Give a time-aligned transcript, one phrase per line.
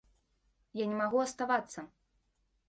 [0.79, 1.79] Я не магу аставацца.